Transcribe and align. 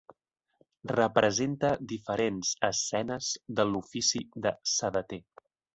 Representa 0.91 1.69
diferents 1.93 2.55
escenes 2.71 3.31
de 3.61 3.71
l'ofici 3.73 4.27
de 4.49 4.59
sabater. 4.79 5.27